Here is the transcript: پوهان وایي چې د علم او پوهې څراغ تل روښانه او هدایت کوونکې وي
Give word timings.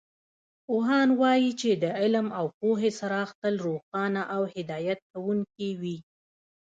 پوهان 0.65 1.09
وایي 1.21 1.51
چې 1.61 1.71
د 1.83 1.85
علم 1.99 2.27
او 2.39 2.45
پوهې 2.59 2.91
څراغ 2.99 3.29
تل 3.41 3.55
روښانه 3.67 4.23
او 4.35 4.41
هدایت 4.53 4.99
کوونکې 5.11 5.69
وي 5.81 5.97